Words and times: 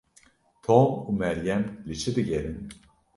Tom 0.65 0.89
û 1.07 1.09
Meryem 1.21 1.63
li 1.87 1.95
çi 2.01 2.11
digerin? 2.15 2.57